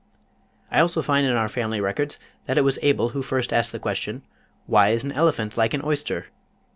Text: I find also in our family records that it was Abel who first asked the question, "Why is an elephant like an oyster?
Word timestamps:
I 0.71 0.77
find 0.81 0.81
also 0.81 1.13
in 1.13 1.29
our 1.37 1.47
family 1.47 1.79
records 1.79 2.17
that 2.47 2.57
it 2.57 2.63
was 2.63 2.79
Abel 2.81 3.09
who 3.09 3.21
first 3.21 3.53
asked 3.53 3.71
the 3.71 3.77
question, 3.77 4.23
"Why 4.65 4.89
is 4.89 5.03
an 5.03 5.11
elephant 5.11 5.57
like 5.57 5.75
an 5.75 5.83
oyster? 5.85 6.29